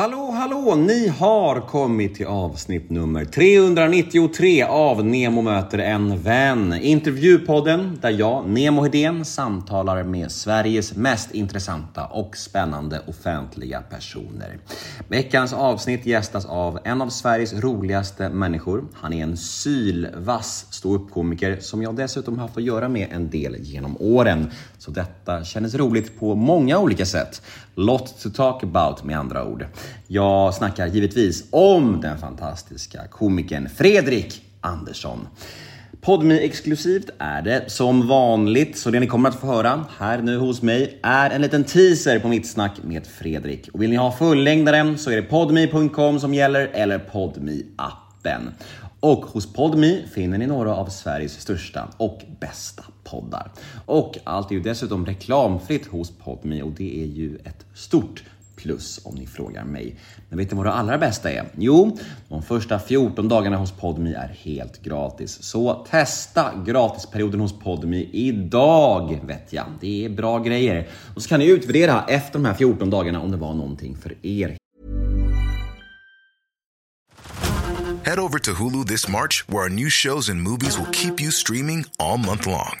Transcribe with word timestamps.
Hallå, 0.00 0.30
hallå! 0.30 0.74
Ni 0.74 1.08
har 1.08 1.60
kommit 1.60 2.14
till 2.14 2.26
avsnitt 2.26 2.90
nummer 2.90 3.24
393 3.24 4.62
av 4.62 5.04
Nemo 5.04 5.42
möter 5.42 5.78
en 5.78 6.22
vän. 6.22 6.72
Intervjupodden 6.72 7.98
där 8.02 8.10
jag, 8.10 8.48
Nemo 8.48 8.82
Hedén, 8.82 9.24
samtalar 9.24 10.02
med 10.02 10.32
Sveriges 10.32 10.96
mest 10.96 11.34
intressanta 11.34 12.06
och 12.06 12.36
spännande 12.36 13.02
offentliga 13.06 13.80
personer. 13.80 14.58
Veckans 15.08 15.52
avsnitt 15.52 16.06
gästas 16.06 16.46
av 16.46 16.78
en 16.84 17.02
av 17.02 17.08
Sveriges 17.08 17.54
roligaste 17.54 18.28
människor. 18.28 18.84
Han 18.94 19.12
är 19.12 19.22
en 19.22 19.36
sylvass 19.36 20.66
ståuppkomiker 20.70 21.58
som 21.60 21.82
jag 21.82 21.96
dessutom 21.96 22.38
haft 22.38 22.56
att 22.56 22.62
göra 22.62 22.88
med 22.88 23.08
en 23.12 23.30
del 23.30 23.56
genom 23.60 23.96
åren. 24.00 24.50
Så 24.78 24.90
detta 24.90 25.44
kändes 25.44 25.74
roligt 25.74 26.20
på 26.20 26.34
många 26.34 26.78
olika 26.78 27.06
sätt. 27.06 27.42
Lot 27.74 28.20
to 28.22 28.30
talk 28.30 28.62
about 28.62 29.04
med 29.04 29.18
andra 29.18 29.44
ord. 29.44 29.66
Jag 30.06 30.54
snackar 30.54 30.86
givetvis 30.86 31.44
om 31.50 32.00
den 32.00 32.18
fantastiska 32.18 33.06
komikern 33.10 33.68
Fredrik 33.68 34.42
Andersson. 34.60 35.28
Podmi 36.00 36.38
exklusivt 36.38 37.10
är 37.18 37.42
det 37.42 37.70
som 37.70 38.08
vanligt, 38.08 38.78
så 38.78 38.90
det 38.90 39.00
ni 39.00 39.06
kommer 39.06 39.28
att 39.28 39.40
få 39.40 39.46
höra 39.46 39.84
här 39.98 40.22
nu 40.22 40.36
hos 40.36 40.62
mig 40.62 40.98
är 41.02 41.30
en 41.30 41.42
liten 41.42 41.64
teaser 41.64 42.18
på 42.18 42.28
mitt 42.28 42.46
snack 42.46 42.72
med 42.82 43.06
Fredrik. 43.06 43.68
Och 43.72 43.82
vill 43.82 43.90
ni 43.90 43.96
ha 43.96 44.12
fullängdaren 44.12 44.98
så 44.98 45.10
är 45.10 45.16
det 45.16 45.22
podmi.com 45.22 46.20
som 46.20 46.34
gäller 46.34 46.70
eller 46.72 46.98
podmi 46.98 47.66
appen 47.76 48.52
och 49.00 49.24
hos 49.24 49.52
Podmi 49.52 50.04
finner 50.14 50.38
ni 50.38 50.46
några 50.46 50.74
av 50.74 50.86
Sveriges 50.86 51.40
största 51.40 51.88
och 51.96 52.22
bästa 52.40 52.84
poddar. 53.04 53.52
Och 53.86 54.18
allt 54.24 54.50
är 54.50 54.54
ju 54.54 54.60
dessutom 54.60 55.06
reklamfritt 55.06 55.86
hos 55.86 56.10
Podmi 56.10 56.62
och 56.62 56.72
det 56.72 57.02
är 57.02 57.06
ju 57.06 57.36
ett 57.36 57.66
stort 57.74 58.24
plus 58.62 59.00
om 59.04 59.14
ni 59.14 59.26
frågar 59.26 59.64
mig. 59.64 59.96
Men 60.28 60.38
vet 60.38 60.50
ni 60.50 60.56
vad 60.56 60.66
det 60.66 60.72
allra 60.72 60.98
bästa 60.98 61.30
är? 61.30 61.44
Jo, 61.56 61.98
de 62.28 62.42
första 62.42 62.78
14 62.78 63.28
dagarna 63.28 63.56
hos 63.56 63.72
Podmi 63.72 64.14
är 64.14 64.36
helt 64.42 64.82
gratis. 64.82 65.42
Så 65.42 65.86
testa 65.90 66.52
gratisperioden 66.66 67.40
hos 67.40 67.58
Podmi 67.58 68.08
idag 68.12 69.20
vet 69.26 69.52
jag. 69.52 69.64
Det 69.80 70.04
är 70.04 70.08
bra 70.08 70.38
grejer. 70.38 70.88
Och 71.14 71.22
så 71.22 71.28
kan 71.28 71.40
ni 71.40 71.46
utvärdera 71.46 72.04
efter 72.08 72.32
de 72.32 72.44
här 72.44 72.54
14 72.54 72.90
dagarna 72.90 73.20
om 73.20 73.30
det 73.30 73.36
var 73.36 73.54
någonting 73.54 73.96
för 73.96 74.26
er 74.26 74.56
Head 78.10 78.18
over 78.18 78.38
to 78.38 78.54
Hulu 78.54 78.84
this 78.84 79.08
March, 79.08 79.48
where 79.48 79.62
our 79.62 79.68
new 79.68 79.88
shows 79.88 80.28
and 80.28 80.42
movies 80.42 80.78
will 80.78 80.90
keep 80.90 81.20
you 81.20 81.30
streaming 81.30 81.84
all 81.98 82.18
month 82.18 82.46
long. 82.46 82.80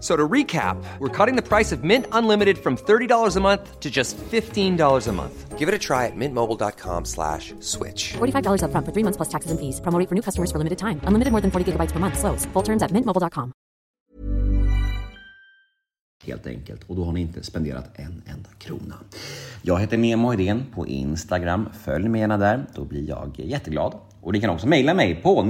So 0.00 0.16
to 0.16 0.26
recap, 0.26 0.82
we're 0.98 1.08
cutting 1.08 1.36
the 1.36 1.42
price 1.42 1.72
of 1.72 1.84
Mint 1.84 2.06
Unlimited 2.12 2.56
from 2.56 2.76
$30 2.76 3.36
a 3.36 3.40
month 3.40 3.80
to 3.80 3.90
just 3.90 4.16
$15 4.16 5.08
a 5.08 5.12
month. 5.12 5.58
Give 5.58 5.68
it 5.68 5.74
a 5.74 5.78
try 5.78 6.06
at 6.06 6.16
mintmobile.com 6.16 7.04
slash 7.04 7.52
switch. 7.60 8.14
$45 8.14 8.62
upfront 8.64 8.86
for 8.86 8.92
three 8.92 9.04
months 9.04 9.18
plus 9.18 9.28
taxes 9.28 9.50
and 9.50 9.60
fees. 9.60 9.80
Promo 9.80 10.08
for 10.08 10.14
new 10.14 10.22
customers 10.22 10.50
for 10.50 10.56
limited 10.58 10.78
time. 10.78 11.00
Unlimited 11.04 11.32
more 11.32 11.42
than 11.42 11.50
40 11.50 11.72
gigabytes 11.72 11.92
per 11.92 11.98
month. 12.00 12.18
Slows. 12.18 12.46
Full 12.54 12.62
terms 12.62 12.82
at 12.82 12.90
mintmobile.com. 12.92 13.52
Helt 16.26 16.46
enkelt. 16.46 16.84
Och 16.86 16.96
då 16.96 17.04
har 17.04 17.12
ni 17.12 17.20
inte 17.20 17.42
spenderat 17.42 17.90
en 17.94 18.22
enda 18.26 18.50
krona. 18.58 18.94
Jag 19.62 19.80
heter 19.80 19.98
Nemo 19.98 20.32
Idén 20.34 20.64
på 20.74 20.86
Instagram. 20.86 21.68
Följ 21.84 22.08
mig 22.08 22.20
gärna 22.20 22.36
där. 22.38 22.66
Då 22.74 22.84
blir 22.84 23.08
jag 23.08 23.34
jätteglad. 23.36 23.94
Och 24.22 24.32
ni 24.32 24.40
kan 24.40 24.50
också 24.50 24.66
mejla 24.66 24.94
mig 24.94 25.14
på 25.14 25.42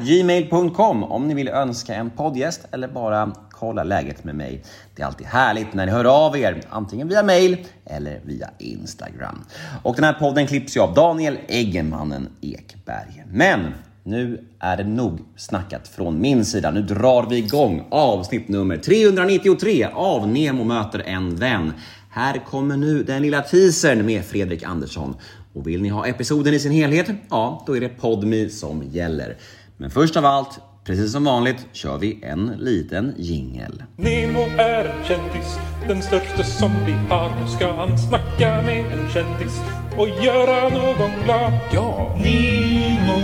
gmail.com 0.00 1.04
om 1.04 1.28
ni 1.28 1.34
vill 1.34 1.48
önska 1.48 1.94
en 1.94 2.10
poddgäst 2.10 2.66
eller 2.72 2.88
bara 2.88 3.32
kolla 3.50 3.84
läget 3.84 4.24
med 4.24 4.34
mig. 4.34 4.62
Det 4.96 5.02
är 5.02 5.06
alltid 5.06 5.26
härligt 5.26 5.74
när 5.74 5.86
ni 5.86 5.92
hör 5.92 6.26
av 6.26 6.36
er, 6.36 6.60
antingen 6.70 7.08
via 7.08 7.22
mail 7.22 7.56
eller 7.84 8.20
via 8.24 8.50
Instagram. 8.58 9.44
Och 9.82 9.94
den 9.94 10.04
här 10.04 10.12
podden 10.12 10.46
klipps 10.46 10.76
ju 10.76 10.80
av 10.80 10.94
Daniel 10.94 11.38
Eggenmannen 11.48 12.28
Ekberg. 12.40 13.24
Men 13.32 13.60
nu 14.02 14.44
är 14.58 14.76
det 14.76 14.84
nog 14.84 15.20
snackat 15.36 15.88
från 15.88 16.20
min 16.20 16.44
sida. 16.44 16.70
Nu 16.70 16.82
drar 16.82 17.26
vi 17.30 17.38
igång 17.38 17.86
avsnitt 17.90 18.48
nummer 18.48 18.76
393 18.76 19.88
av 19.94 20.28
Nemo 20.28 20.64
möter 20.64 21.02
en 21.06 21.36
vän. 21.36 21.72
Här 22.10 22.44
kommer 22.46 22.76
nu 22.76 23.02
den 23.02 23.22
lilla 23.22 23.42
teasern 23.42 24.06
med 24.06 24.24
Fredrik 24.24 24.62
Andersson. 24.62 25.14
Och 25.58 25.66
vill 25.66 25.82
ni 25.82 25.88
ha 25.88 26.06
episoden 26.06 26.54
i 26.54 26.58
sin 26.58 26.72
helhet? 26.72 27.06
Ja, 27.30 27.64
då 27.66 27.76
är 27.76 27.80
det 27.80 27.88
Podmi 27.88 28.48
som 28.48 28.82
gäller. 28.82 29.36
Men 29.76 29.90
först 29.90 30.16
av 30.16 30.24
allt, 30.24 30.60
precis 30.84 31.12
som 31.12 31.24
vanligt, 31.24 31.66
kör 31.72 31.98
vi 31.98 32.18
en 32.22 32.46
liten 32.58 33.14
jingel. 33.16 33.82
Nemo 33.96 34.40
är 34.58 34.84
en 34.84 35.04
kändis, 35.04 35.58
den 35.88 36.02
största 36.02 36.42
som 36.42 36.70
vi 36.86 36.92
har. 36.92 37.30
Nu 37.40 37.48
ska 37.56 37.72
han 37.72 37.98
snacka 37.98 38.62
med 38.62 38.84
en 38.92 39.10
kändis 39.10 39.60
och 39.96 40.08
göra 40.24 40.68
någon 40.68 41.10
glad. 41.24 41.52
Ja! 41.72 42.16
Nemo, 42.16 43.20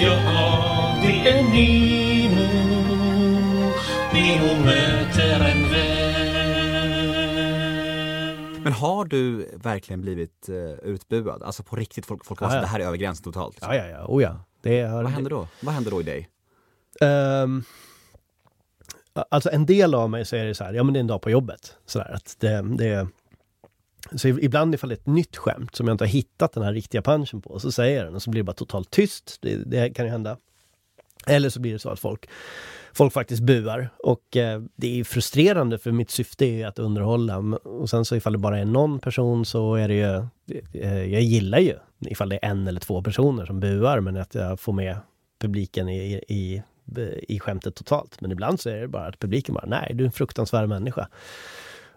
ja 0.00 0.94
det 1.02 1.30
är 1.30 1.42
Nemo. 1.42 2.46
Nemo 4.12 4.64
med 4.64 4.99
har 8.80 9.04
du 9.04 9.50
verkligen 9.56 10.00
blivit 10.00 10.48
uh, 10.48 10.72
utbuad? 10.82 11.42
Alltså 11.42 11.62
på 11.62 11.76
riktigt, 11.76 12.06
folk, 12.06 12.24
folk 12.24 12.40
har 12.40 12.48
sagt 12.48 12.54
Ja, 12.54 12.58
ja. 12.58 12.62
det 12.62 12.68
här 12.68 12.80
är 12.80 12.84
över 12.84 12.96
gränsen 12.96 13.24
totalt. 13.24 13.58
Ja, 13.60 13.74
ja, 13.74 13.86
ja. 13.86 14.06
Oh, 14.08 14.22
ja. 14.22 14.44
Det 14.62 14.82
har... 14.82 15.02
Vad 15.02 15.12
händer 15.12 15.30
då? 15.30 15.48
Vad 15.62 15.74
händer 15.74 15.90
då 15.90 16.00
i 16.00 16.04
dig? 16.04 16.28
Ehm, 17.00 17.62
alltså 19.28 19.50
en 19.50 19.66
del 19.66 19.94
av 19.94 20.10
mig 20.10 20.20
är 20.20 20.44
det 20.44 20.54
så 20.54 20.64
här, 20.64 20.72
ja 20.72 20.82
men 20.82 20.92
det 20.92 20.98
är 20.98 21.00
en 21.00 21.06
dag 21.06 21.22
på 21.22 21.30
jobbet. 21.30 21.76
Så 21.86 21.98
där, 21.98 22.14
att 22.14 22.36
det, 22.38 22.62
det, 22.62 23.08
så 24.16 24.28
ibland 24.28 24.74
ifall 24.74 24.88
det 24.88 24.94
är 24.94 25.00
ett 25.00 25.06
nytt 25.06 25.36
skämt 25.36 25.74
som 25.74 25.86
jag 25.86 25.94
inte 25.94 26.04
har 26.04 26.08
hittat 26.08 26.52
den 26.52 26.62
här 26.62 26.72
riktiga 26.72 27.02
punchen 27.02 27.42
på, 27.42 27.60
så 27.60 27.72
säger 27.72 27.96
jag 27.96 28.06
den 28.06 28.14
och 28.14 28.22
så 28.22 28.30
blir 28.30 28.42
det 28.42 28.44
bara 28.44 28.52
totalt 28.52 28.90
tyst. 28.90 29.38
Det, 29.40 29.56
det 29.56 29.90
kan 29.90 30.04
ju 30.04 30.10
hända. 30.10 30.36
Eller 31.26 31.48
så 31.48 31.60
blir 31.60 31.72
det 31.72 31.78
så 31.78 31.90
att 31.90 32.00
folk, 32.00 32.28
folk 32.92 33.12
faktiskt 33.12 33.42
buar. 33.42 33.90
Och 33.98 34.36
eh, 34.36 34.62
det 34.76 35.00
är 35.00 35.04
frustrerande 35.04 35.78
för 35.78 35.92
mitt 35.92 36.10
syfte 36.10 36.46
är 36.46 36.52
ju 36.52 36.62
att 36.62 36.78
underhålla. 36.78 37.38
Och 37.62 37.90
sen 37.90 38.04
så 38.04 38.16
ifall 38.16 38.32
det 38.32 38.38
bara 38.38 38.58
är 38.58 38.64
någon 38.64 38.98
person 38.98 39.44
så 39.44 39.74
är 39.74 39.88
det 39.88 39.94
ju, 39.94 40.26
eh, 40.82 41.04
jag 41.04 41.22
gillar 41.22 41.58
ju 41.58 41.74
ifall 42.06 42.28
det 42.28 42.44
är 42.44 42.50
en 42.50 42.68
eller 42.68 42.80
två 42.80 43.02
personer 43.02 43.46
som 43.46 43.60
buar, 43.60 44.00
men 44.00 44.16
att 44.16 44.34
jag 44.34 44.60
får 44.60 44.72
med 44.72 44.96
publiken 45.40 45.88
i, 45.88 46.12
i, 46.28 46.62
i 47.28 47.40
skämtet 47.40 47.74
totalt. 47.74 48.20
Men 48.20 48.32
ibland 48.32 48.60
så 48.60 48.70
är 48.70 48.80
det 48.80 48.88
bara 48.88 49.06
att 49.06 49.18
publiken 49.18 49.54
bara, 49.54 49.66
nej, 49.66 49.92
du 49.94 50.04
är 50.04 50.06
en 50.06 50.12
fruktansvärd 50.12 50.68
människa. 50.68 51.08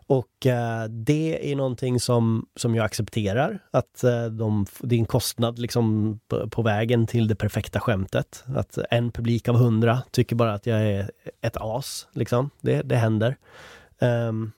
Och 0.08 0.46
eh, 0.46 0.84
det 0.90 1.52
är 1.52 1.56
någonting 1.56 2.00
som, 2.00 2.48
som 2.56 2.76
jag 2.76 2.86
accepterar, 2.86 3.60
att 3.72 4.04
eh, 4.04 4.26
de, 4.26 4.66
det 4.80 4.96
är 4.96 5.00
en 5.00 5.06
kostnad 5.06 5.60
liksom 5.60 6.20
på, 6.28 6.50
på 6.50 6.62
vägen 6.62 7.08
till 7.08 7.28
det 7.28 7.36
perfekta 7.36 7.80
skämtet. 7.80 8.44
Att 8.56 8.78
en 8.90 9.12
publik 9.12 9.48
av 9.48 9.56
hundra 9.56 10.02
tycker 10.12 10.36
bara 10.36 10.54
att 10.54 10.66
jag 10.66 10.82
är 10.82 11.12
ett 11.42 11.58
as, 11.60 12.08
liksom. 12.12 12.50
Det, 12.62 12.82
det 12.82 12.96
händer. 12.96 13.38
Um, 14.00 14.52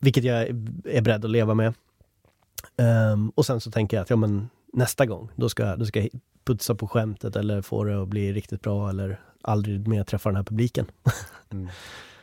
vilket 0.00 0.24
jag 0.24 0.42
är 0.84 1.00
beredd 1.00 1.24
att 1.24 1.30
leva 1.30 1.54
med. 1.54 1.74
Um, 3.12 3.30
och 3.30 3.46
sen 3.46 3.60
så 3.60 3.70
tänker 3.70 3.96
jag 3.96 4.02
att 4.02 4.10
ja, 4.10 4.16
men 4.16 4.48
nästa 4.72 5.06
gång, 5.06 5.28
då 5.36 5.48
ska, 5.48 5.76
då 5.76 5.86
ska 5.86 6.00
jag 6.00 6.10
putsa 6.44 6.74
på 6.74 6.88
skämtet 6.88 7.36
eller 7.36 7.62
få 7.62 7.84
det 7.84 8.02
att 8.02 8.08
bli 8.08 8.32
riktigt 8.32 8.62
bra 8.62 8.88
eller 8.88 9.20
aldrig 9.42 9.88
mer 9.88 10.04
träffa 10.04 10.28
den 10.28 10.36
här 10.36 10.44
publiken. 10.44 10.86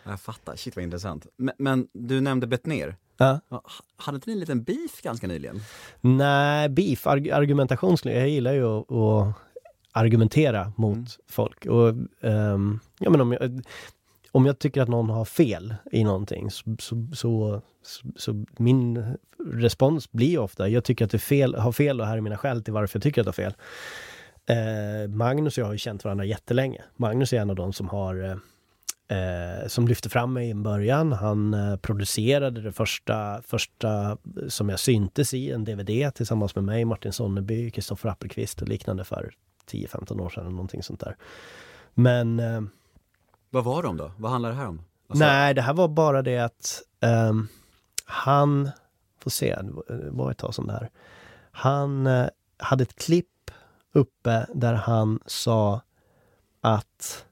Jag 0.07 0.19
fattar, 0.19 0.56
shit 0.56 0.75
vad 0.75 0.83
intressant. 0.83 1.27
Men, 1.38 1.56
men 1.57 1.88
du 1.94 2.21
nämnde 2.21 2.48
Betnér. 2.48 2.95
Ja. 3.18 3.39
Hade 3.98 4.15
inte 4.15 4.30
ni 4.30 4.33
en 4.33 4.39
liten 4.39 4.63
beef 4.63 5.01
ganska 5.04 5.27
nyligen? 5.27 5.59
Nej, 6.01 6.69
beef, 6.69 7.07
arg 7.07 7.31
argumentation, 7.31 7.98
skulle- 7.98 8.19
jag 8.19 8.30
gillar 8.30 8.54
ju 8.54 8.63
att, 8.65 8.92
att 8.92 9.33
argumentera 9.92 10.71
mot 10.77 10.95
Mm. 10.95 11.07
folk. 11.30 11.65
Och, 11.65 11.89
ehm, 12.21 12.80
ja, 13.00 13.09
men 13.09 13.21
om, 13.21 13.31
jag, 13.31 13.62
om 14.31 14.45
jag 14.45 14.59
tycker 14.59 14.81
att 14.81 14.89
någon 14.89 15.09
har 15.09 15.25
fel 15.25 15.75
i 15.92 16.04
någonting 16.04 16.51
så, 16.51 16.75
så, 16.80 17.07
så, 17.13 17.62
så, 18.15 18.45
min 18.57 19.15
respons 19.53 20.12
blir 20.12 20.39
ofta, 20.39 20.69
jag 20.69 20.83
tycker 20.83 21.06
att 21.06 21.13
är 21.13 21.18
fel, 21.18 21.56
har 21.56 21.71
fel 21.71 22.01
och 22.01 22.07
här 22.07 22.18
är 22.18 22.21
mina 22.21 22.38
skäl 22.38 22.63
till 22.63 22.74
varför 22.74 22.98
jag 23.00 23.03
tycker 23.03 23.21
att 23.21 23.25
jag 23.38 23.45
har 23.45 23.51
fel. 23.51 23.56
eh, 24.50 25.10
Magnus 25.10 25.57
och 25.57 25.62
jag 25.62 25.65
har 25.65 25.74
ju 25.74 25.77
känt 25.80 26.03
varandra 26.03 26.25
jättelänge. 26.25 26.83
Magnus 26.95 27.33
är 27.33 27.38
en 27.39 27.50
av 27.50 27.56
de 27.56 27.74
som 27.74 27.89
har 27.89 28.39
eh, 29.07 29.18
eh, 29.18 29.68
som 29.68 29.88
lyfte 29.88 30.09
fram 30.09 30.33
mig 30.33 30.50
i 30.50 30.54
början. 30.54 31.12
Han 31.13 31.54
eh, 31.54 31.77
producerade 31.77 32.62
det 32.62 32.71
första, 32.71 33.42
första 33.42 34.18
som 34.48 34.69
jag 34.69 34.80
syntes 34.80 35.33
i, 35.33 35.51
en 35.51 35.63
DVD 35.63 36.15
tillsammans 36.15 36.56
med 36.56 36.63
mig, 36.63 36.86
Martin 36.86 37.13
Sonneby, 37.13 37.71
Kristoffer 37.71 38.09
Appelqvist 38.09 38.62
och 38.62 38.68
liknande 38.68 39.04
för 39.04 39.33
10-15 39.71 40.21
år 40.21 40.30
sedan, 40.30 40.42
eller 40.44 40.51
någonting 40.51 40.83
sånt 40.83 41.00
där. 41.00 41.15
Men 41.94 42.39
eh, 42.39 42.62
Vad 43.50 43.63
var 43.63 43.83
de 43.83 43.98
då? 43.98 44.12
Vad 44.18 44.31
handlar 44.31 44.50
det 44.50 44.56
här 44.56 44.68
om? 44.68 44.81
Alltså, 45.07 45.25
nej, 45.25 45.53
det 45.53 45.62
här 45.62 45.74
var 45.74 45.88
bara 45.88 46.21
det 46.21 46.38
att 46.39 46.81
ehm, 47.00 47.48
han, 48.06 48.69
får 49.19 49.31
se, 49.31 49.56
det 49.88 50.10
var 50.10 50.31
ett 50.31 50.38
tag 50.38 50.56
sedan 50.56 50.68
det 50.68 50.74
här. 50.74 50.89
Han 51.51 52.07
eh, 52.07 52.27
hade 52.57 52.83
ett 52.83 52.95
klipp 52.95 53.51
uppe 53.94 54.48
där 54.53 54.74
han 54.74 55.19
sa 55.25 55.81
att 56.62 57.25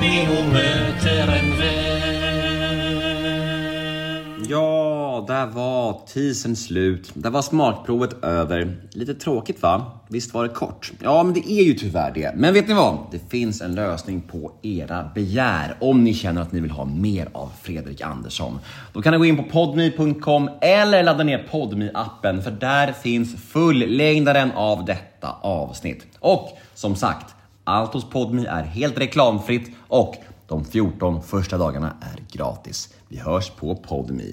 Neo 0.00 0.52
möter 0.52 1.28
en 1.38 1.58
vän. 1.58 1.98
Ja, 4.50 5.24
där 5.28 5.46
var 5.46 6.00
teasern 6.06 6.56
slut. 6.56 7.10
Där 7.14 7.30
var 7.30 7.42
smakprovet 7.42 8.24
över. 8.24 8.76
Lite 8.92 9.14
tråkigt 9.14 9.62
va? 9.62 10.00
Visst 10.08 10.34
var 10.34 10.42
det 10.42 10.48
kort? 10.48 10.92
Ja, 11.02 11.22
men 11.22 11.34
det 11.34 11.50
är 11.50 11.62
ju 11.64 11.74
tyvärr 11.74 12.12
det. 12.14 12.32
Men 12.36 12.54
vet 12.54 12.68
ni 12.68 12.74
vad? 12.74 12.98
Det 13.10 13.30
finns 13.30 13.60
en 13.60 13.74
lösning 13.74 14.20
på 14.20 14.52
era 14.62 15.10
begär 15.14 15.76
om 15.80 16.04
ni 16.04 16.14
känner 16.14 16.42
att 16.42 16.52
ni 16.52 16.60
vill 16.60 16.70
ha 16.70 16.84
mer 16.84 17.28
av 17.32 17.50
Fredrik 17.62 18.00
Andersson. 18.00 18.58
Då 18.92 19.02
kan 19.02 19.12
ni 19.12 19.18
gå 19.18 19.24
in 19.24 19.36
på 19.36 19.42
podme.com 19.42 20.50
eller 20.60 21.02
ladda 21.02 21.24
ner 21.24 21.46
podme 21.50 21.90
appen 21.94 22.42
för 22.42 22.50
där 22.50 22.92
finns 22.92 23.42
fullängdaren 23.42 24.52
av 24.52 24.84
detta 24.84 25.28
avsnitt. 25.42 26.06
Och 26.20 26.48
som 26.74 26.96
sagt, 26.96 27.34
allt 27.68 27.92
hos 27.92 28.10
Podme 28.10 28.46
är 28.46 28.62
helt 28.62 28.98
reklamfritt 28.98 29.70
och 29.88 30.14
de 30.46 30.64
14 30.64 31.22
första 31.22 31.58
dagarna 31.58 31.96
är 32.00 32.22
gratis. 32.32 32.94
Vi 33.08 33.18
hörs 33.18 33.50
på 33.50 33.76
Podme. 33.76 34.24